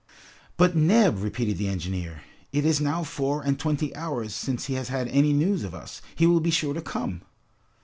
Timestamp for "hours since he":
3.95-4.73